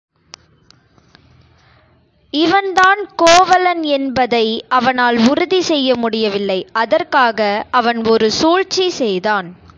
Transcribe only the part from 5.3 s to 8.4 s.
உறுதி செய்ய முடியவில்லை அதற்காக அவன் ஒரு